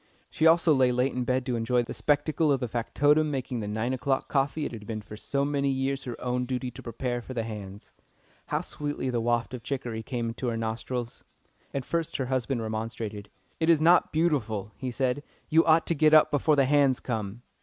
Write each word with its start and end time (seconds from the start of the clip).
She 0.31 0.47
also 0.47 0.73
lay 0.73 0.91
late 0.91 1.13
in 1.13 1.25
bed 1.25 1.45
to 1.45 1.55
enjoy 1.55 1.83
the 1.83 1.93
spectacle 1.93 2.51
of 2.51 2.59
the 2.59 2.67
factotum 2.67 3.29
making 3.29 3.59
the 3.59 3.67
nine 3.67 3.93
o'clock 3.93 4.29
coffee 4.29 4.65
it 4.65 4.71
had 4.71 4.87
been 4.87 5.03
for 5.03 5.15
so 5.15 5.45
many 5.45 5.69
years 5.69 6.05
her 6.05 6.19
own 6.19 6.47
duty 6.47 6.71
to 6.71 6.81
prepare 6.81 7.21
for 7.21 7.35
the 7.35 7.43
"hands." 7.43 7.91
How 8.47 8.61
sweetly 8.61 9.11
the 9.11 9.21
waft 9.21 9.53
of 9.53 9.61
chicory 9.61 10.01
came 10.01 10.33
to 10.33 10.47
her 10.47 10.57
nostrils! 10.57 11.23
At 11.71 11.85
first 11.85 12.17
her 12.17 12.25
husband 12.25 12.63
remonstrated. 12.63 13.29
"It 13.59 13.69
is 13.69 13.79
not 13.79 14.11
beautiful," 14.11 14.71
he 14.75 14.89
said. 14.89 15.21
"You 15.49 15.63
ought 15.65 15.85
to 15.85 15.93
get 15.93 16.15
up 16.15 16.31
before 16.31 16.55
the 16.55 16.65
'hands' 16.65 16.99
come." 16.99 17.43